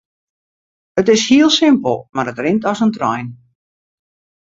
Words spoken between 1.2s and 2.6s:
hiel simpel mar it